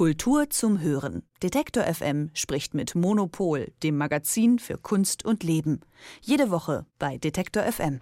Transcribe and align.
Kultur 0.00 0.48
zum 0.48 0.80
Hören. 0.80 1.24
Detektor 1.42 1.84
FM 1.84 2.30
spricht 2.32 2.72
mit 2.72 2.94
Monopol, 2.94 3.70
dem 3.82 3.98
Magazin 3.98 4.58
für 4.58 4.78
Kunst 4.78 5.26
und 5.26 5.42
Leben. 5.42 5.82
Jede 6.22 6.50
Woche 6.50 6.86
bei 6.98 7.18
Detektor 7.18 7.64
FM. 7.64 8.00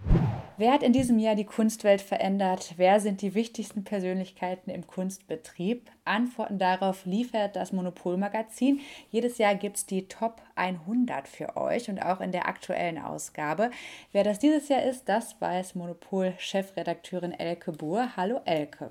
Wer 0.55 0.71
hat 0.71 0.81
in 0.81 0.93
diesem 0.93 1.19
Jahr 1.19 1.35
die 1.35 1.43
Kunstwelt 1.43 1.99
verändert? 1.99 2.75
Wer 2.77 3.01
sind 3.01 3.21
die 3.21 3.35
wichtigsten 3.35 3.83
Persönlichkeiten 3.83 4.71
im 4.71 4.87
Kunstbetrieb? 4.87 5.91
Antworten 6.05 6.57
darauf 6.57 7.05
liefert 7.05 7.57
das 7.57 7.73
Monopol-Magazin. 7.73 8.79
Jedes 9.09 9.37
Jahr 9.37 9.55
gibt 9.55 9.75
es 9.75 9.85
die 9.85 10.07
Top 10.07 10.41
100 10.55 11.27
für 11.27 11.57
euch 11.57 11.89
und 11.89 11.99
auch 11.99 12.21
in 12.21 12.31
der 12.31 12.47
aktuellen 12.47 12.97
Ausgabe. 12.97 13.71
Wer 14.13 14.23
das 14.23 14.39
dieses 14.39 14.69
Jahr 14.69 14.83
ist, 14.83 15.09
das 15.09 15.35
weiß 15.41 15.75
Monopol-Chefredakteurin 15.75 17.33
Elke 17.33 17.73
Buhr. 17.73 18.15
Hallo 18.15 18.39
Elke. 18.45 18.89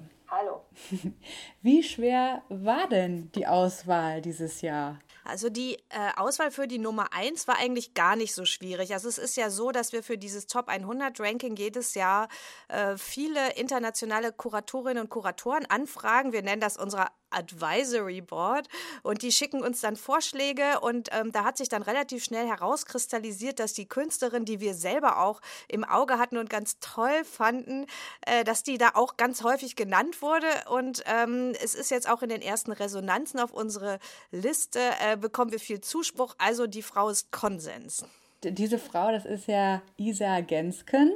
Wie 1.63 1.83
schwer 1.83 2.43
war 2.49 2.89
denn 2.89 3.31
die 3.33 3.47
Auswahl 3.47 4.21
dieses 4.21 4.61
Jahr? 4.61 4.99
Also 5.25 5.51
die 5.51 5.75
äh, 5.91 6.17
Auswahl 6.17 6.51
für 6.51 6.67
die 6.67 6.79
Nummer 6.79 7.13
1 7.13 7.47
war 7.49 7.59
eigentlich 7.59 7.93
gar 7.93 8.17
nicht 8.17 8.35
so 8.35 8.47
schwierig. 8.47 8.95
Also 8.95 9.09
es 9.09 9.19
ist 9.19 9.37
ja 9.37 9.51
so, 9.51 9.73
dass 9.73 9.93
wir 9.93 10.03
für 10.03 10.17
dieses 10.17 10.47
Top 10.47 10.69
100 10.69 11.21
Ranking 11.21 11.55
jedes 11.55 11.95
Jahr 11.95 12.29
äh, 12.69 12.97
viele 12.97 13.53
internationale 13.53 14.33
Kuratorinnen 14.33 15.03
und 15.03 15.11
Kuratoren 15.11 15.67
anfragen. 15.67 16.33
Wir 16.33 16.43
nennen 16.43 16.63
das 16.63 16.79
unsere 16.79 17.09
Advisory 17.31 18.21
Board 18.21 18.69
und 19.03 19.23
die 19.23 19.33
schicken 19.33 19.63
uns 19.63 19.81
dann 19.81 19.97
Vorschläge 19.97 20.81
und 20.81 21.09
ähm, 21.13 21.33
da 21.33 21.45
hat 21.45 21.57
sich 21.57 21.69
dann 21.69 21.83
relativ 21.83 22.25
schnell 22.25 22.47
herauskristallisiert, 22.47 23.59
dass 23.59 23.73
die 23.73 23.87
Künstlerin, 23.87 24.45
die 24.45 24.61
wir 24.61 24.75
selber 24.75 25.21
auch 25.21 25.41
im 25.69 25.85
Auge 25.85 26.19
hatten 26.19 26.39
und 26.39 26.51
ganz 26.51 26.79
toll 26.81 27.25
fanden, 27.25 27.87
äh, 28.27 28.45
dass 28.45 28.63
die 28.63 28.79
da 28.79 28.91
auch 28.95 29.17
ganz 29.17 29.43
häufig 29.43 29.77
genannt 29.77 30.23
wurde 30.23 30.49
und 30.71 31.03
ähm, 31.07 31.53
es 31.63 31.75
ist 31.75 31.91
jetzt 31.91 32.09
auch 32.09 32.23
in 32.23 32.29
den 32.29 32.43
ersten 32.43 32.73
Resonanzen 32.73 33.41
auf 33.41 33.53
unsere 33.53 33.99
Liste, 34.31 34.81
äh, 35.01 35.17
bekommen 35.17 35.53
wir 35.53 35.61
viel 35.61 35.81
Zuspruch, 35.81 36.35
also 36.39 36.67
die 36.67 36.83
Frau 36.83 37.09
ist 37.09 37.33
Konsens. 37.33 38.05
Diese 38.45 38.79
Frau, 38.79 39.11
das 39.11 39.25
ist 39.25 39.49
ja 39.49 39.83
Isa 39.97 40.41
Gensken 40.41 41.13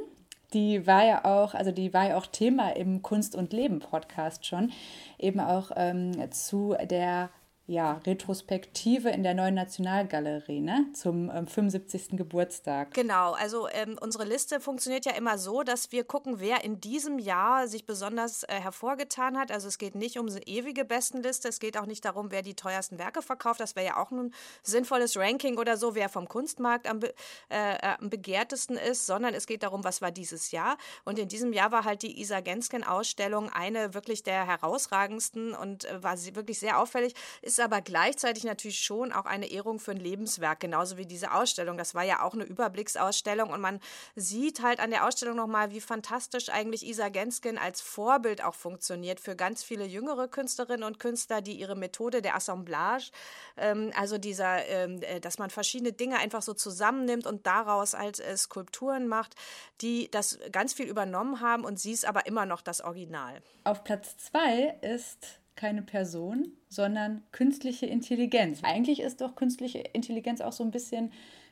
die 0.53 0.85
war 0.87 1.05
ja 1.05 1.25
auch, 1.25 1.53
also 1.53 1.71
die 1.71 1.93
war 1.93 2.09
ja 2.09 2.17
auch 2.17 2.27
Thema 2.27 2.75
im 2.75 3.01
Kunst 3.01 3.35
und 3.35 3.53
Leben 3.53 3.79
Podcast 3.79 4.45
schon, 4.45 4.71
eben 5.17 5.39
auch 5.39 5.71
ähm, 5.75 6.31
zu 6.31 6.75
der 6.89 7.29
ja, 7.65 8.01
Retrospektive 8.05 9.09
in 9.09 9.23
der 9.23 9.33
neuen 9.33 9.55
Nationalgalerie 9.55 10.59
ne? 10.59 10.87
zum 10.93 11.31
ähm, 11.33 11.47
75. 11.47 12.17
Geburtstag. 12.17 12.93
Genau, 12.93 13.31
also 13.31 13.69
ähm, 13.69 13.97
unsere 14.01 14.25
Liste 14.25 14.59
funktioniert 14.59 15.05
ja 15.05 15.13
immer 15.13 15.37
so, 15.37 15.63
dass 15.63 15.93
wir 15.93 16.03
gucken, 16.03 16.41
wer 16.41 16.65
in 16.65 16.81
diesem 16.81 17.19
Jahr 17.19 17.69
sich 17.69 17.85
besonders 17.85 18.43
äh, 18.43 18.55
hervorgetan 18.59 19.37
hat. 19.37 19.49
Also 19.49 19.69
es 19.69 19.77
geht 19.77 19.95
nicht 19.95 20.19
um 20.19 20.27
eine 20.27 20.45
ewige 20.45 20.83
Bestenliste, 20.83 21.47
es 21.47 21.59
geht 21.59 21.77
auch 21.77 21.85
nicht 21.85 22.03
darum, 22.03 22.31
wer 22.31 22.41
die 22.41 22.53
teuersten 22.53 22.99
Werke 22.99 23.21
verkauft. 23.21 23.61
Das 23.61 23.77
wäre 23.77 23.85
ja 23.85 23.97
auch 23.97 24.11
ein 24.11 24.33
sinnvolles 24.61 25.15
Ranking 25.15 25.57
oder 25.57 25.77
so, 25.77 25.95
wer 25.95 26.09
vom 26.09 26.27
Kunstmarkt 26.27 26.85
am, 26.85 26.99
be 26.99 27.13
äh, 27.49 27.75
äh, 27.75 27.95
am 27.99 28.09
begehrtesten 28.09 28.75
ist, 28.75 29.05
sondern 29.05 29.33
es 29.33 29.47
geht 29.47 29.63
darum, 29.63 29.85
was 29.85 30.01
war 30.01 30.11
dieses 30.11 30.51
Jahr. 30.51 30.77
Und 31.05 31.17
in 31.17 31.29
diesem 31.29 31.53
Jahr 31.53 31.71
war 31.71 31.85
halt 31.85 32.01
die 32.01 32.19
Isa 32.19 32.41
Gensken-Ausstellung 32.41 33.49
eine 33.49 33.93
wirklich 33.93 34.23
der 34.23 34.45
herausragendsten 34.45 35.53
und 35.53 35.85
äh, 35.85 36.03
war 36.03 36.17
wirklich 36.35 36.59
sehr 36.59 36.79
auffällig. 36.79 37.13
Ist 37.41 37.52
ist 37.53 37.63
aber 37.63 37.81
gleichzeitig 37.81 38.43
natürlich 38.43 38.79
schon 38.79 39.11
auch 39.11 39.25
eine 39.25 39.49
Ehrung 39.51 39.79
für 39.79 39.91
ein 39.91 39.97
Lebenswerk, 39.97 40.59
genauso 40.59 40.97
wie 40.97 41.05
diese 41.05 41.33
Ausstellung. 41.33 41.77
Das 41.77 41.93
war 41.93 42.03
ja 42.03 42.23
auch 42.23 42.33
eine 42.33 42.43
Überblicksausstellung 42.43 43.51
und 43.51 43.61
man 43.61 43.79
sieht 44.15 44.61
halt 44.61 44.79
an 44.79 44.89
der 44.89 45.05
Ausstellung 45.05 45.35
nochmal, 45.35 45.71
wie 45.71 45.81
fantastisch 45.81 46.49
eigentlich 46.49 46.85
Isa 46.85 47.09
Genskin 47.09 47.57
als 47.57 47.81
Vorbild 47.81 48.43
auch 48.43 48.55
funktioniert 48.55 49.19
für 49.19 49.35
ganz 49.35 49.63
viele 49.63 49.85
jüngere 49.85 50.27
Künstlerinnen 50.27 50.83
und 50.83 50.99
Künstler, 50.99 51.41
die 51.41 51.53
ihre 51.53 51.75
Methode 51.75 52.21
der 52.21 52.35
Assemblage, 52.35 53.11
ähm, 53.57 53.91
also 53.95 54.17
dieser, 54.17 54.65
ähm, 54.67 55.01
äh, 55.01 55.19
dass 55.19 55.37
man 55.37 55.49
verschiedene 55.49 55.93
Dinge 55.93 56.17
einfach 56.17 56.41
so 56.41 56.53
zusammennimmt 56.53 57.27
und 57.27 57.45
daraus 57.45 57.93
halt 57.93 58.19
äh, 58.19 58.35
Skulpturen 58.35 59.07
macht, 59.07 59.35
die 59.81 60.09
das 60.09 60.39
ganz 60.51 60.73
viel 60.73 60.87
übernommen 60.87 61.39
haben 61.39 61.65
und 61.65 61.79
sie 61.79 61.91
ist 61.91 62.05
aber 62.05 62.25
immer 62.25 62.45
noch 62.45 62.61
das 62.61 62.81
Original. 62.81 63.41
Auf 63.63 63.83
Platz 63.83 64.17
zwei 64.17 64.77
ist 64.81 65.42
keine 65.55 65.81
Person, 65.81 66.51
sondern 66.69 67.23
künstliche 67.31 67.85
Intelligenz. 67.85 68.59
Eigentlich 68.63 69.01
ist 69.01 69.21
doch 69.21 69.35
künstliche 69.35 69.79
Intelligenz 69.79 70.41
auch 70.41 70.53
so 70.53 70.63
ein 70.63 70.71
bisschen 70.71 71.11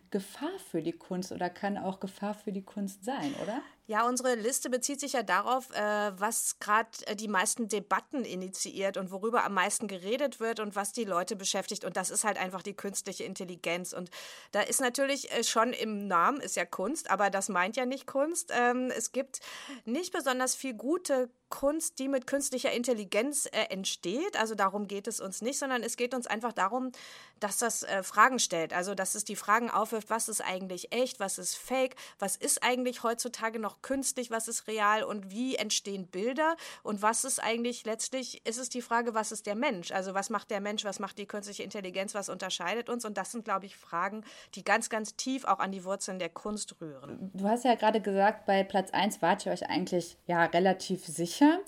Gefahr 0.09 0.57
für 0.69 0.81
die 0.81 0.91
Kunst 0.91 1.31
oder 1.31 1.49
kann 1.49 1.77
auch 1.77 1.99
Gefahr 1.99 2.33
für 2.33 2.51
die 2.51 2.63
Kunst 2.63 3.05
sein, 3.05 3.33
oder? 3.41 3.61
Ja, 3.87 4.07
unsere 4.07 4.35
Liste 4.35 4.69
bezieht 4.69 4.99
sich 4.99 5.13
ja 5.13 5.23
darauf, 5.23 5.69
äh, 5.71 6.11
was 6.17 6.59
gerade 6.59 6.89
äh, 7.07 7.15
die 7.15 7.27
meisten 7.27 7.67
Debatten 7.67 8.23
initiiert 8.23 8.95
und 8.95 9.11
worüber 9.11 9.43
am 9.43 9.55
meisten 9.55 9.87
geredet 9.87 10.39
wird 10.39 10.59
und 10.59 10.75
was 10.75 10.93
die 10.93 11.03
Leute 11.03 11.35
beschäftigt. 11.35 11.83
Und 11.83 11.97
das 11.97 12.09
ist 12.09 12.23
halt 12.23 12.37
einfach 12.37 12.61
die 12.61 12.75
künstliche 12.75 13.23
Intelligenz. 13.23 13.91
Und 13.91 14.11
da 14.51 14.61
ist 14.61 14.81
natürlich 14.81 15.31
äh, 15.31 15.43
schon 15.43 15.73
im 15.73 16.07
Namen, 16.07 16.39
ist 16.41 16.55
ja 16.55 16.65
Kunst, 16.65 17.09
aber 17.09 17.29
das 17.29 17.49
meint 17.49 17.75
ja 17.75 17.85
nicht 17.85 18.05
Kunst. 18.05 18.51
Ähm, 18.55 18.91
es 18.95 19.11
gibt 19.11 19.39
nicht 19.85 20.13
besonders 20.13 20.55
viel 20.55 20.75
gute 20.75 21.29
Kunst, 21.49 21.99
die 21.99 22.07
mit 22.07 22.27
künstlicher 22.27 22.71
Intelligenz 22.71 23.45
entsteht. 23.51 24.39
Also 24.39 24.55
darum 24.55 24.87
geht 24.87 25.05
es 25.05 25.19
uns 25.19 25.41
nicht, 25.41 25.59
sondern 25.59 25.83
es 25.83 25.97
geht 25.97 26.13
uns 26.13 26.25
einfach 26.25 26.53
darum, 26.53 26.93
dass 27.41 27.57
das 27.57 27.85
Fragen 28.03 28.39
stellt. 28.39 28.71
Also 28.71 28.95
dass 28.95 29.15
es 29.15 29.25
die 29.25 29.35
Fragen 29.35 29.69
aufwirft, 29.69 30.09
was 30.09 30.29
ist 30.29 30.39
eigentlich 30.39 30.93
echt, 30.93 31.19
was 31.19 31.37
ist 31.37 31.57
fake, 31.57 31.97
was 32.19 32.37
ist 32.37 32.63
eigentlich 32.63 33.03
heutzutage 33.03 33.59
noch 33.59 33.70
künstlich, 33.81 34.31
was 34.31 34.47
ist 34.47 34.67
real 34.67 35.03
und 35.03 35.31
wie 35.31 35.55
entstehen 35.55 36.07
Bilder 36.07 36.55
und 36.83 37.01
was 37.01 37.23
ist 37.23 37.39
eigentlich 37.39 37.85
letztlich, 37.85 38.45
ist 38.45 38.57
es 38.57 38.69
die 38.69 38.81
Frage, 38.81 39.13
was 39.13 39.31
ist 39.31 39.45
der 39.45 39.55
Mensch? 39.55 39.91
Also 39.91 40.13
was 40.13 40.29
macht 40.29 40.51
der 40.51 40.61
Mensch, 40.61 40.83
was 40.83 40.99
macht 40.99 41.17
die 41.17 41.25
künstliche 41.25 41.63
Intelligenz, 41.63 42.13
was 42.15 42.29
unterscheidet 42.29 42.89
uns? 42.89 43.05
Und 43.05 43.17
das 43.17 43.31
sind, 43.31 43.45
glaube 43.45 43.65
ich, 43.65 43.75
Fragen, 43.75 44.23
die 44.55 44.63
ganz, 44.63 44.89
ganz 44.89 45.15
tief 45.15 45.45
auch 45.45 45.59
an 45.59 45.71
die 45.71 45.83
Wurzeln 45.85 46.19
der 46.19 46.29
Kunst 46.29 46.75
rühren. 46.81 47.31
Du 47.33 47.47
hast 47.47 47.65
ja 47.65 47.75
gerade 47.75 48.01
gesagt, 48.01 48.45
bei 48.45 48.63
Platz 48.63 48.91
1 48.91 49.21
wart 49.21 49.45
ihr 49.45 49.51
euch 49.51 49.69
eigentlich 49.69 50.17
ja 50.27 50.45
relativ 50.45 51.05
sicher. 51.05 51.59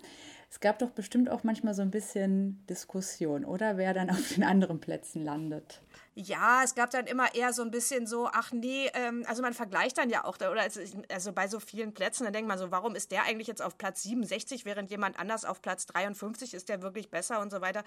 Es 0.54 0.60
gab 0.60 0.78
doch 0.78 0.92
bestimmt 0.92 1.32
auch 1.32 1.44
manchmal 1.44 1.74
so 1.74 1.82
ein 1.82 1.90
bisschen 1.90 2.64
Diskussion, 2.68 3.44
oder 3.44 3.76
wer 3.78 3.92
dann 3.96 4.12
auf 4.12 4.36
den 4.36 4.44
anderen 4.44 4.80
Plätzen 4.80 5.24
landet. 5.24 5.82
Ja, 6.14 6.62
es 6.64 6.76
gab 6.76 6.92
dann 6.92 7.08
immer 7.08 7.34
eher 7.34 7.54
so 7.54 7.64
ein 7.64 7.72
bisschen 7.72 8.06
so, 8.06 8.30
ach 8.32 8.52
nee, 8.52 8.88
ähm, 8.94 9.26
also 9.28 9.42
man 9.42 9.56
vergleicht 9.56 9.98
dann 9.98 10.12
ja 10.12 10.26
auch, 10.26 10.36
oder 10.36 10.62
also, 10.62 10.80
also 11.12 11.34
bei 11.34 11.48
so 11.48 11.60
vielen 11.60 11.96
Plätzen, 11.96 12.26
dann 12.26 12.34
denkt 12.34 12.48
man 12.48 12.60
so, 12.60 12.70
warum 12.70 12.94
ist 12.94 13.10
der 13.12 13.24
eigentlich 13.24 13.48
jetzt 13.48 13.64
auf 13.64 13.80
Platz 13.80 14.04
67, 14.04 14.64
während 14.64 14.92
jemand 14.92 15.18
anders 15.18 15.44
auf 15.44 15.60
Platz 15.60 15.88
53 15.88 16.54
ist, 16.54 16.70
der 16.70 16.84
wirklich 16.84 17.10
besser 17.10 17.42
und 17.42 17.50
so 17.50 17.60
weiter. 17.62 17.84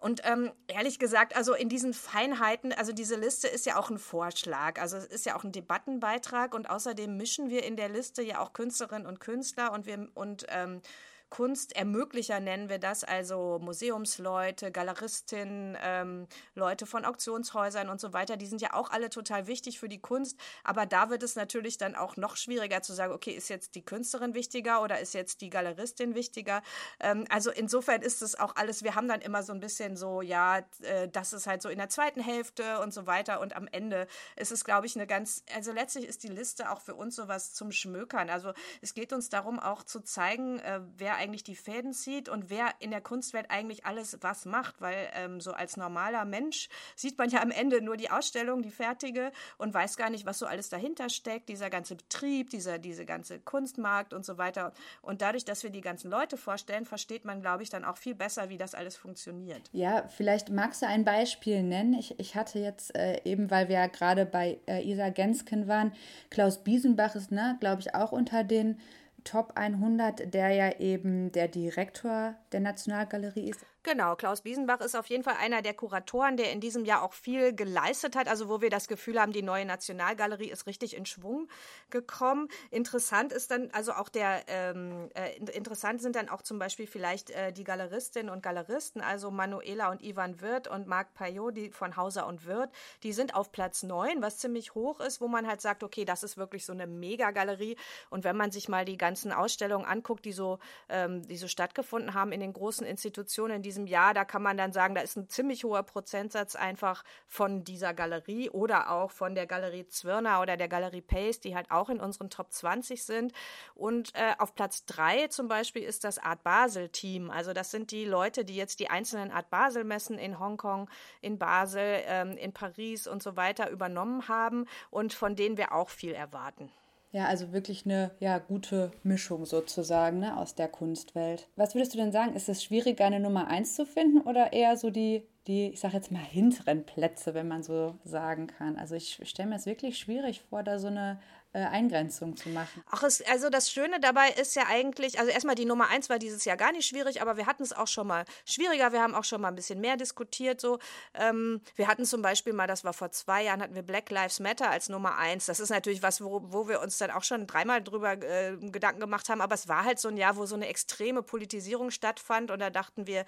Und 0.00 0.20
ähm, 0.24 0.50
ehrlich 0.66 0.98
gesagt, 0.98 1.36
also 1.36 1.54
in 1.54 1.68
diesen 1.68 1.94
Feinheiten, 1.94 2.72
also 2.72 2.92
diese 2.92 3.14
Liste 3.14 3.46
ist 3.46 3.66
ja 3.66 3.76
auch 3.76 3.88
ein 3.90 3.98
Vorschlag, 3.98 4.80
also 4.80 4.96
es 4.96 5.06
ist 5.06 5.26
ja 5.26 5.36
auch 5.36 5.44
ein 5.44 5.52
Debattenbeitrag 5.52 6.56
und 6.56 6.68
außerdem 6.68 7.16
mischen 7.16 7.50
wir 7.50 7.62
in 7.62 7.76
der 7.76 7.88
Liste 7.88 8.20
ja 8.20 8.40
auch 8.40 8.52
Künstlerinnen 8.52 9.06
und 9.06 9.20
Künstler 9.20 9.70
und 9.70 9.86
wir 9.86 10.08
und 10.14 10.44
ähm, 10.48 10.82
Kunstermöglicher 11.30 12.40
nennen 12.40 12.68
wir 12.68 12.78
das, 12.78 13.04
also 13.04 13.58
Museumsleute, 13.60 14.70
Galeristinnen, 14.70 15.76
ähm, 15.82 16.26
Leute 16.54 16.86
von 16.86 17.04
Auktionshäusern 17.04 17.88
und 17.88 18.00
so 18.00 18.12
weiter, 18.12 18.36
die 18.36 18.46
sind 18.46 18.60
ja 18.60 18.74
auch 18.74 18.90
alle 18.90 19.10
total 19.10 19.46
wichtig 19.46 19.80
für 19.80 19.88
die 19.88 20.00
Kunst, 20.00 20.38
aber 20.62 20.86
da 20.86 21.10
wird 21.10 21.22
es 21.22 21.36
natürlich 21.36 21.78
dann 21.78 21.94
auch 21.96 22.16
noch 22.16 22.36
schwieriger 22.36 22.82
zu 22.82 22.92
sagen, 22.92 23.12
okay, 23.12 23.32
ist 23.32 23.48
jetzt 23.48 23.74
die 23.74 23.84
Künstlerin 23.84 24.34
wichtiger 24.34 24.82
oder 24.82 25.00
ist 25.00 25.14
jetzt 25.14 25.40
die 25.40 25.50
Galeristin 25.50 26.14
wichtiger? 26.14 26.62
Ähm, 27.00 27.24
also 27.30 27.50
insofern 27.50 28.02
ist 28.02 28.22
es 28.22 28.38
auch 28.38 28.54
alles, 28.56 28.84
wir 28.84 28.94
haben 28.94 29.08
dann 29.08 29.20
immer 29.20 29.42
so 29.42 29.52
ein 29.52 29.60
bisschen 29.60 29.96
so, 29.96 30.22
ja, 30.22 30.58
äh, 30.82 31.08
das 31.08 31.32
ist 31.32 31.46
halt 31.46 31.62
so 31.62 31.68
in 31.68 31.78
der 31.78 31.88
zweiten 31.88 32.20
Hälfte 32.20 32.80
und 32.80 32.94
so 32.94 33.06
weiter 33.06 33.40
und 33.40 33.56
am 33.56 33.68
Ende 33.70 34.06
ist 34.36 34.52
es, 34.52 34.64
glaube 34.64 34.86
ich, 34.86 34.94
eine 34.94 35.06
ganz, 35.06 35.42
also 35.54 35.72
letztlich 35.72 36.06
ist 36.06 36.22
die 36.22 36.28
Liste 36.28 36.70
auch 36.70 36.80
für 36.80 36.94
uns 36.94 37.16
sowas 37.16 37.54
zum 37.54 37.72
Schmökern. 37.72 38.30
Also 38.30 38.52
es 38.80 38.94
geht 38.94 39.12
uns 39.12 39.28
darum 39.28 39.58
auch 39.58 39.82
zu 39.82 40.00
zeigen, 40.00 40.58
äh, 40.60 40.80
wer 40.96 41.13
eigentlich 41.16 41.44
die 41.44 41.56
Fäden 41.56 41.92
zieht 41.92 42.28
und 42.28 42.50
wer 42.50 42.68
in 42.80 42.90
der 42.90 43.00
Kunstwelt 43.00 43.50
eigentlich 43.50 43.86
alles 43.86 44.18
was 44.20 44.44
macht, 44.44 44.80
weil 44.80 45.08
ähm, 45.14 45.40
so 45.40 45.52
als 45.52 45.76
normaler 45.76 46.24
Mensch 46.24 46.68
sieht 46.96 47.18
man 47.18 47.30
ja 47.30 47.42
am 47.42 47.50
Ende 47.50 47.80
nur 47.82 47.96
die 47.96 48.10
Ausstellung, 48.10 48.62
die 48.62 48.70
fertige 48.70 49.32
und 49.58 49.74
weiß 49.74 49.96
gar 49.96 50.10
nicht, 50.10 50.26
was 50.26 50.38
so 50.38 50.46
alles 50.46 50.68
dahinter 50.68 51.08
steckt, 51.08 51.48
dieser 51.48 51.70
ganze 51.70 51.96
Betrieb, 51.96 52.50
dieser, 52.50 52.78
diese 52.78 53.04
ganze 53.04 53.38
Kunstmarkt 53.38 54.12
und 54.12 54.24
so 54.24 54.38
weiter. 54.38 54.72
Und 55.02 55.22
dadurch, 55.22 55.44
dass 55.44 55.62
wir 55.62 55.70
die 55.70 55.80
ganzen 55.80 56.10
Leute 56.10 56.36
vorstellen, 56.36 56.84
versteht 56.84 57.24
man, 57.24 57.40
glaube 57.40 57.62
ich, 57.62 57.70
dann 57.70 57.84
auch 57.84 57.96
viel 57.96 58.14
besser, 58.14 58.48
wie 58.48 58.58
das 58.58 58.74
alles 58.74 58.96
funktioniert. 58.96 59.68
Ja, 59.72 60.08
vielleicht 60.08 60.50
magst 60.50 60.82
du 60.82 60.86
ein 60.86 61.04
Beispiel 61.04 61.62
nennen. 61.62 61.94
Ich, 61.94 62.18
ich 62.18 62.34
hatte 62.34 62.58
jetzt 62.58 62.94
äh, 62.96 63.20
eben, 63.24 63.50
weil 63.50 63.68
wir 63.68 63.76
ja 63.76 63.86
gerade 63.86 64.26
bei 64.26 64.58
äh, 64.66 64.88
Isa 64.88 65.10
Gensken 65.10 65.68
waren, 65.68 65.92
Klaus 66.30 66.62
Biesenbach 66.62 67.14
ist, 67.14 67.30
ne, 67.30 67.56
glaube 67.60 67.80
ich, 67.80 67.94
auch 67.94 68.12
unter 68.12 68.44
den 68.44 68.78
Top 69.24 69.52
100, 69.56 70.32
der 70.32 70.50
ja 70.50 70.78
eben 70.78 71.32
der 71.32 71.48
Direktor 71.48 72.34
der 72.52 72.60
Nationalgalerie 72.60 73.50
ist. 73.50 73.64
Genau, 73.84 74.16
Klaus 74.16 74.40
Biesenbach 74.40 74.80
ist 74.80 74.94
auf 74.94 75.08
jeden 75.08 75.24
Fall 75.24 75.34
einer 75.38 75.60
der 75.60 75.74
Kuratoren, 75.74 76.38
der 76.38 76.50
in 76.52 76.60
diesem 76.60 76.86
Jahr 76.86 77.02
auch 77.02 77.12
viel 77.12 77.54
geleistet 77.54 78.16
hat. 78.16 78.28
Also 78.28 78.48
wo 78.48 78.62
wir 78.62 78.70
das 78.70 78.88
Gefühl 78.88 79.20
haben, 79.20 79.30
die 79.32 79.42
neue 79.42 79.66
Nationalgalerie 79.66 80.48
ist 80.48 80.66
richtig 80.66 80.96
in 80.96 81.04
Schwung 81.04 81.48
gekommen. 81.90 82.48
Interessant 82.70 83.30
ist 83.30 83.50
dann 83.50 83.70
also 83.72 83.92
auch 83.92 84.08
der 84.08 84.42
ähm, 84.46 85.10
äh, 85.12 85.36
interessant 85.52 86.00
sind 86.00 86.16
dann 86.16 86.30
auch 86.30 86.40
zum 86.40 86.58
Beispiel 86.58 86.86
vielleicht 86.86 87.28
äh, 87.28 87.52
die 87.52 87.62
Galeristinnen 87.62 88.32
und 88.32 88.42
Galeristen, 88.42 89.02
also 89.02 89.30
Manuela 89.30 89.90
und 89.90 90.02
Ivan 90.02 90.40
Wirth 90.40 90.66
und 90.66 90.86
Marc 90.86 91.12
Payot, 91.12 91.54
die 91.54 91.70
von 91.70 91.94
Hauser 91.98 92.26
und 92.26 92.46
Wirth, 92.46 92.70
die 93.02 93.12
sind 93.12 93.34
auf 93.34 93.52
Platz 93.52 93.82
9, 93.82 94.22
was 94.22 94.38
ziemlich 94.38 94.74
hoch 94.74 94.98
ist, 95.00 95.20
wo 95.20 95.28
man 95.28 95.46
halt 95.46 95.60
sagt, 95.60 95.84
okay, 95.84 96.06
das 96.06 96.22
ist 96.22 96.38
wirklich 96.38 96.64
so 96.64 96.72
eine 96.72 96.86
Megagalerie. 96.86 97.76
Und 98.08 98.24
wenn 98.24 98.38
man 98.38 98.50
sich 98.50 98.70
mal 98.70 98.86
die 98.86 98.96
ganzen 98.96 99.30
Ausstellungen 99.30 99.84
anguckt, 99.84 100.24
die 100.24 100.32
so, 100.32 100.58
ähm, 100.88 101.28
die 101.28 101.36
so 101.36 101.48
stattgefunden 101.48 102.14
haben 102.14 102.32
in 102.32 102.40
den 102.40 102.54
großen 102.54 102.86
Institutionen, 102.86 103.60
die 103.60 103.73
diesem 103.74 103.86
Jahr, 103.86 104.14
da 104.14 104.24
kann 104.24 104.42
man 104.42 104.56
dann 104.56 104.72
sagen, 104.72 104.94
da 104.94 105.00
ist 105.00 105.16
ein 105.16 105.28
ziemlich 105.28 105.64
hoher 105.64 105.82
Prozentsatz 105.82 106.54
einfach 106.54 107.02
von 107.26 107.64
dieser 107.64 107.92
Galerie 107.92 108.48
oder 108.50 108.90
auch 108.90 109.10
von 109.10 109.34
der 109.34 109.46
Galerie 109.46 109.86
Zwirner 109.88 110.40
oder 110.40 110.56
der 110.56 110.68
Galerie 110.68 111.00
Pace, 111.00 111.40
die 111.40 111.56
halt 111.56 111.70
auch 111.70 111.88
in 111.88 112.00
unseren 112.00 112.30
Top 112.30 112.52
20 112.52 113.02
sind. 113.02 113.32
Und 113.74 114.14
äh, 114.14 114.34
auf 114.38 114.54
Platz 114.54 114.84
3 114.86 115.28
zum 115.28 115.48
Beispiel 115.48 115.82
ist 115.82 116.04
das 116.04 116.18
Art 116.18 116.44
Basel 116.44 116.88
Team. 116.88 117.30
Also 117.30 117.52
das 117.52 117.70
sind 117.72 117.90
die 117.90 118.04
Leute, 118.04 118.44
die 118.44 118.56
jetzt 118.56 118.78
die 118.78 118.90
einzelnen 118.90 119.32
Art 119.32 119.50
Basel 119.50 119.84
Messen 119.84 120.18
in 120.18 120.38
Hongkong, 120.38 120.88
in 121.20 121.38
Basel, 121.38 122.02
ähm, 122.06 122.36
in 122.36 122.52
Paris 122.52 123.08
und 123.08 123.22
so 123.22 123.36
weiter 123.36 123.70
übernommen 123.70 124.28
haben 124.28 124.66
und 124.90 125.12
von 125.12 125.34
denen 125.34 125.56
wir 125.56 125.72
auch 125.72 125.88
viel 125.88 126.12
erwarten. 126.12 126.70
Ja, 127.14 127.26
also 127.26 127.52
wirklich 127.52 127.84
eine 127.84 128.10
ja, 128.18 128.38
gute 128.38 128.90
Mischung 129.04 129.46
sozusagen 129.46 130.18
ne, 130.18 130.36
aus 130.36 130.56
der 130.56 130.66
Kunstwelt. 130.66 131.46
Was 131.54 131.76
würdest 131.76 131.94
du 131.94 131.98
denn 131.98 132.10
sagen? 132.10 132.34
Ist 132.34 132.48
es 132.48 132.64
schwierig, 132.64 133.00
eine 133.00 133.20
Nummer 133.20 133.46
1 133.46 133.76
zu 133.76 133.86
finden 133.86 134.22
oder 134.22 134.52
eher 134.52 134.76
so 134.76 134.90
die, 134.90 135.22
die 135.46 135.72
ich 135.72 135.80
sage 135.80 135.94
jetzt 135.94 136.10
mal, 136.10 136.18
hinteren 136.18 136.84
Plätze, 136.86 137.34
wenn 137.34 137.48
man 137.48 137.62
so 137.62 137.98
sagen 138.04 138.46
kann? 138.46 138.76
Also 138.76 138.94
ich 138.94 139.20
stelle 139.24 139.48
mir 139.48 139.56
es 139.56 139.66
wirklich 139.66 139.98
schwierig 139.98 140.42
vor, 140.48 140.62
da 140.62 140.78
so 140.78 140.88
eine 140.88 141.20
äh, 141.54 141.66
Eingrenzung 141.66 142.36
zu 142.36 142.48
machen. 142.48 142.82
Ach, 142.90 143.04
es, 143.04 143.22
also 143.22 143.48
das 143.48 143.70
Schöne 143.70 144.00
dabei 144.00 144.30
ist 144.30 144.56
ja 144.56 144.64
eigentlich, 144.68 145.20
also 145.20 145.30
erstmal 145.30 145.54
die 145.54 145.64
Nummer 145.64 145.88
eins 145.88 146.10
war 146.10 146.18
dieses 146.18 146.44
Jahr 146.44 146.56
gar 146.56 146.72
nicht 146.72 146.84
schwierig, 146.84 147.22
aber 147.22 147.36
wir 147.36 147.46
hatten 147.46 147.62
es 147.62 147.72
auch 147.72 147.86
schon 147.86 148.08
mal 148.08 148.24
schwieriger. 148.44 148.92
Wir 148.92 149.00
haben 149.00 149.14
auch 149.14 149.22
schon 149.22 149.40
mal 149.40 149.48
ein 149.48 149.54
bisschen 149.54 149.80
mehr 149.80 149.96
diskutiert. 149.96 150.60
So, 150.60 150.80
ähm, 151.14 151.60
wir 151.76 151.86
hatten 151.86 152.06
zum 152.06 152.22
Beispiel 152.22 152.52
mal, 152.52 152.66
das 152.66 152.82
war 152.82 152.92
vor 152.92 153.12
zwei 153.12 153.44
Jahren, 153.44 153.62
hatten 153.62 153.76
wir 153.76 153.82
Black 153.82 154.10
Lives 154.10 154.40
Matter 154.40 154.68
als 154.68 154.88
Nummer 154.88 155.16
eins. 155.16 155.46
Das 155.46 155.60
ist 155.60 155.70
natürlich 155.70 156.02
was, 156.02 156.20
wo, 156.20 156.42
wo 156.46 156.66
wir 156.66 156.80
uns 156.80 156.98
dann 156.98 157.12
auch 157.12 157.22
schon 157.22 157.46
dreimal 157.46 157.80
drüber 157.80 158.14
äh, 158.14 158.56
Gedanken 158.56 158.98
gemacht 158.98 159.28
haben. 159.28 159.40
Aber 159.40 159.54
es 159.54 159.68
war 159.68 159.84
halt 159.84 160.00
so 160.00 160.08
ein 160.08 160.16
Jahr, 160.16 160.36
wo 160.36 160.46
so 160.46 160.56
eine 160.56 160.66
extreme 160.66 161.22
Politisierung 161.22 161.92
stattfand 161.92 162.50
und 162.50 162.58
da 162.58 162.70
dachten 162.70 163.06
wir, 163.06 163.24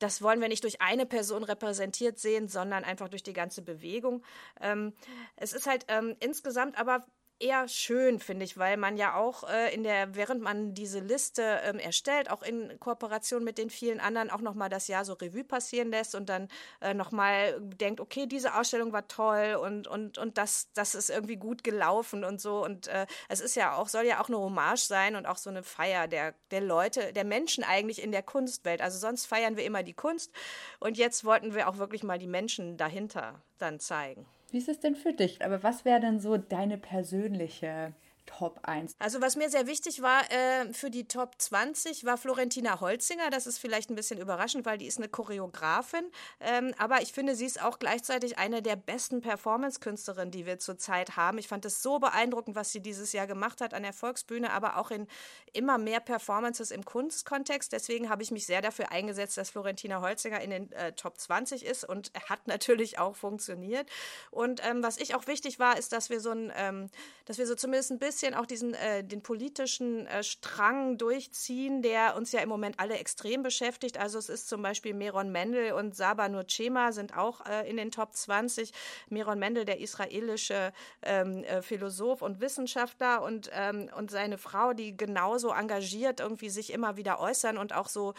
das 0.00 0.22
wollen 0.22 0.40
wir 0.40 0.48
nicht 0.48 0.64
durch 0.64 0.80
eine 0.80 1.06
Person 1.06 1.44
repräsentiert 1.44 2.18
sehen, 2.18 2.48
sondern 2.48 2.84
einfach 2.84 3.08
durch 3.08 3.22
die 3.22 3.32
ganze 3.32 3.62
Bewegung. 3.62 4.24
Ähm, 4.60 4.94
es 5.36 5.52
ist 5.52 5.66
halt 5.66 5.84
ähm, 5.88 6.16
insgesamt 6.18 6.78
aber 6.78 7.04
eher 7.40 7.68
schön, 7.68 8.20
finde 8.20 8.44
ich, 8.44 8.58
weil 8.58 8.76
man 8.76 8.96
ja 8.96 9.14
auch 9.14 9.48
äh, 9.48 9.74
in 9.74 9.82
der, 9.82 10.14
während 10.14 10.42
man 10.42 10.74
diese 10.74 11.00
Liste 11.00 11.60
ähm, 11.64 11.78
erstellt, 11.78 12.30
auch 12.30 12.42
in 12.42 12.78
Kooperation 12.78 13.42
mit 13.42 13.58
den 13.58 13.70
vielen 13.70 13.98
anderen 13.98 14.30
auch 14.30 14.42
nochmal 14.42 14.68
das 14.68 14.88
Jahr 14.88 15.04
so 15.04 15.14
Revue 15.14 15.42
passieren 15.42 15.90
lässt 15.90 16.14
und 16.14 16.28
dann 16.28 16.48
äh, 16.80 16.92
nochmal 16.92 17.58
denkt, 17.60 18.00
okay, 18.00 18.26
diese 18.26 18.54
Ausstellung 18.54 18.92
war 18.92 19.08
toll 19.08 19.58
und, 19.60 19.88
und, 19.88 20.18
und 20.18 20.36
das, 20.38 20.68
das 20.74 20.94
ist 20.94 21.08
irgendwie 21.08 21.36
gut 21.36 21.64
gelaufen 21.64 22.24
und 22.24 22.40
so. 22.40 22.62
Und 22.62 22.88
äh, 22.88 23.06
es 23.28 23.40
ist 23.40 23.56
ja 23.56 23.74
auch, 23.74 23.88
soll 23.88 24.04
ja 24.04 24.20
auch 24.20 24.28
eine 24.28 24.38
Hommage 24.38 24.84
sein 24.84 25.16
und 25.16 25.26
auch 25.26 25.38
so 25.38 25.50
eine 25.50 25.62
Feier 25.62 26.08
der, 26.08 26.34
der 26.50 26.60
Leute, 26.60 27.12
der 27.14 27.24
Menschen 27.24 27.64
eigentlich 27.64 28.02
in 28.02 28.12
der 28.12 28.22
Kunstwelt. 28.22 28.82
Also 28.82 28.98
sonst 28.98 29.24
feiern 29.26 29.56
wir 29.56 29.64
immer 29.64 29.82
die 29.82 29.94
Kunst 29.94 30.30
und 30.78 30.98
jetzt 30.98 31.24
wollten 31.24 31.54
wir 31.54 31.68
auch 31.68 31.78
wirklich 31.78 32.02
mal 32.02 32.18
die 32.18 32.26
Menschen 32.26 32.76
dahinter 32.76 33.40
dann 33.58 33.80
zeigen. 33.80 34.26
Wie 34.50 34.58
ist 34.58 34.68
es 34.68 34.80
denn 34.80 34.96
für 34.96 35.12
dich? 35.12 35.44
Aber 35.44 35.62
was 35.62 35.84
wäre 35.84 36.00
denn 36.00 36.18
so 36.20 36.36
deine 36.36 36.76
persönliche 36.78 37.92
Top 38.38 38.60
1. 38.62 38.94
Also 38.98 39.20
was 39.20 39.36
mir 39.36 39.50
sehr 39.50 39.66
wichtig 39.66 40.02
war 40.02 40.22
äh, 40.30 40.72
für 40.72 40.90
die 40.90 41.06
Top 41.06 41.34
20 41.38 42.04
war 42.04 42.16
Florentina 42.16 42.80
Holzinger. 42.80 43.30
Das 43.30 43.46
ist 43.46 43.58
vielleicht 43.58 43.90
ein 43.90 43.96
bisschen 43.96 44.18
überraschend, 44.20 44.64
weil 44.64 44.78
die 44.78 44.86
ist 44.86 44.98
eine 44.98 45.08
Choreografin. 45.08 46.10
Ähm, 46.40 46.72
aber 46.78 47.02
ich 47.02 47.12
finde, 47.12 47.34
sie 47.34 47.46
ist 47.46 47.62
auch 47.62 47.78
gleichzeitig 47.78 48.38
eine 48.38 48.62
der 48.62 48.76
besten 48.76 49.20
Performance-Künstlerinnen, 49.20 50.30
die 50.30 50.46
wir 50.46 50.58
zurzeit 50.58 51.16
haben. 51.16 51.38
Ich 51.38 51.48
fand 51.48 51.64
es 51.64 51.82
so 51.82 51.98
beeindruckend, 51.98 52.56
was 52.56 52.70
sie 52.70 52.80
dieses 52.80 53.12
Jahr 53.12 53.26
gemacht 53.26 53.60
hat 53.60 53.74
an 53.74 53.82
der 53.82 53.92
Volksbühne, 53.92 54.52
aber 54.52 54.76
auch 54.76 54.90
in 54.90 55.06
immer 55.52 55.78
mehr 55.78 56.00
Performances 56.00 56.70
im 56.70 56.84
Kunstkontext. 56.84 57.72
Deswegen 57.72 58.08
habe 58.08 58.22
ich 58.22 58.30
mich 58.30 58.46
sehr 58.46 58.62
dafür 58.62 58.92
eingesetzt, 58.92 59.36
dass 59.36 59.50
Florentina 59.50 60.00
Holzinger 60.00 60.40
in 60.40 60.50
den 60.50 60.72
äh, 60.72 60.92
Top 60.92 61.18
20 61.18 61.64
ist 61.66 61.84
und 61.84 62.12
hat 62.28 62.46
natürlich 62.46 62.98
auch 62.98 63.16
funktioniert. 63.16 63.88
Und 64.30 64.64
ähm, 64.64 64.82
was 64.82 64.98
ich 64.98 65.14
auch 65.14 65.26
wichtig 65.26 65.58
war, 65.58 65.76
ist, 65.76 65.92
dass 65.92 66.10
wir 66.10 66.20
so 66.20 66.30
ein, 66.30 66.52
ähm, 66.56 66.90
dass 67.24 67.38
wir 67.38 67.46
so 67.46 67.54
zumindest 67.54 67.90
ein 67.90 67.98
bisschen 67.98 68.19
bisschen 68.20 68.34
auch 68.34 68.46
diesen 68.46 68.74
äh, 68.74 69.02
den 69.02 69.22
politischen 69.22 70.06
äh, 70.06 70.22
Strang 70.22 70.98
durchziehen, 70.98 71.80
der 71.80 72.16
uns 72.16 72.32
ja 72.32 72.40
im 72.40 72.50
Moment 72.50 72.78
alle 72.78 72.98
extrem 72.98 73.42
beschäftigt. 73.42 73.98
Also 73.98 74.18
es 74.18 74.28
ist 74.28 74.48
zum 74.48 74.60
Beispiel 74.60 74.92
Meron 74.92 75.32
Mendel 75.32 75.72
und 75.72 75.96
Saba 75.96 76.28
Nurchema 76.28 76.92
sind 76.92 77.16
auch 77.16 77.46
äh, 77.46 77.68
in 77.68 77.78
den 77.78 77.90
Top 77.90 78.14
20. 78.14 78.72
Meron 79.08 79.38
Mendel, 79.38 79.64
der 79.64 79.80
israelische 79.80 80.72
ähm, 81.02 81.44
äh, 81.44 81.62
Philosoph 81.62 82.20
und 82.20 82.40
Wissenschaftler 82.40 83.22
und, 83.22 83.50
ähm, 83.54 83.88
und 83.96 84.10
seine 84.10 84.36
Frau, 84.36 84.74
die 84.74 84.94
genauso 84.94 85.52
engagiert 85.52 86.20
irgendwie 86.20 86.50
sich 86.50 86.74
immer 86.74 86.98
wieder 86.98 87.20
äußern 87.20 87.56
und 87.56 87.74
auch 87.74 87.88
so 87.88 88.12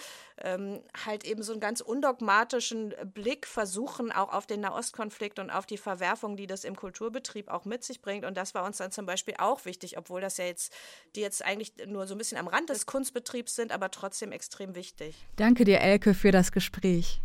ähm, 0.43 0.81
halt 1.05 1.25
eben 1.25 1.43
so 1.43 1.51
einen 1.51 1.61
ganz 1.61 1.81
undogmatischen 1.81 2.95
Blick 3.13 3.45
versuchen, 3.45 4.11
auch 4.11 4.33
auf 4.33 4.47
den 4.47 4.61
Nahostkonflikt 4.61 5.37
und 5.37 5.51
auf 5.51 5.67
die 5.67 5.77
Verwerfung, 5.77 6.37
die 6.37 6.47
das 6.47 6.63
im 6.63 6.75
Kulturbetrieb 6.75 7.49
auch 7.49 7.65
mit 7.65 7.83
sich 7.83 8.01
bringt. 8.01 8.25
Und 8.25 8.35
das 8.35 8.55
war 8.55 8.65
uns 8.65 8.77
dann 8.77 8.91
zum 8.91 9.05
Beispiel 9.05 9.35
auch 9.37 9.65
wichtig, 9.81 9.97
obwohl 9.97 10.21
das 10.21 10.37
ja 10.37 10.45
jetzt, 10.45 10.73
die 11.15 11.21
jetzt 11.21 11.43
eigentlich 11.43 11.73
nur 11.87 12.07
so 12.07 12.15
ein 12.15 12.17
bisschen 12.17 12.37
am 12.37 12.47
Rand 12.47 12.69
des 12.69 12.85
Kunstbetriebs 12.85 13.55
sind, 13.55 13.71
aber 13.71 13.91
trotzdem 13.91 14.31
extrem 14.31 14.75
wichtig. 14.75 15.15
Danke 15.35 15.65
dir, 15.65 15.81
Elke, 15.81 16.13
für 16.13 16.31
das 16.31 16.51
Gespräch. 16.51 17.21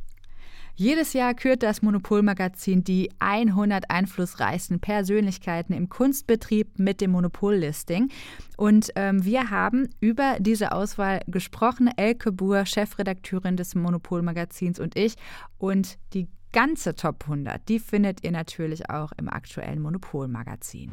Jedes 0.78 1.14
Jahr 1.14 1.32
kürt 1.32 1.62
das 1.62 1.80
Monopolmagazin 1.80 2.84
die 2.84 3.10
100 3.18 3.90
einflussreichsten 3.90 4.78
Persönlichkeiten 4.78 5.72
im 5.72 5.88
Kunstbetrieb 5.88 6.78
mit 6.78 7.00
dem 7.00 7.12
Monopollisting. 7.12 8.10
Und 8.58 8.90
ähm, 8.94 9.24
wir 9.24 9.48
haben 9.48 9.88
über 10.00 10.36
diese 10.38 10.72
Auswahl 10.72 11.22
gesprochen. 11.28 11.88
Elke 11.96 12.30
Buhr, 12.30 12.66
Chefredakteurin 12.66 13.56
des 13.56 13.74
Monopolmagazins 13.74 14.78
und 14.78 14.98
ich. 14.98 15.14
Und 15.56 15.96
die 16.12 16.28
ganze 16.56 16.94
Top 16.94 17.24
100, 17.24 17.68
die 17.68 17.78
findet 17.78 18.24
ihr 18.24 18.30
natürlich 18.30 18.88
auch 18.88 19.12
im 19.18 19.28
aktuellen 19.28 19.78
Monopolmagazin. 19.82 20.90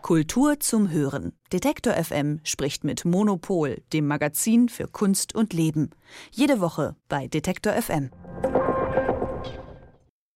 Kultur 0.00 0.58
zum 0.58 0.90
Hören. 0.90 1.34
Detektor 1.52 1.92
FM 1.92 2.40
spricht 2.44 2.82
mit 2.82 3.04
Monopol, 3.04 3.82
dem 3.92 4.06
Magazin 4.06 4.70
für 4.70 4.86
Kunst 4.86 5.34
und 5.34 5.52
Leben. 5.52 5.90
Jede 6.30 6.60
Woche 6.60 6.96
bei 7.10 7.28
Detektor 7.28 7.74
FM. 7.74 8.08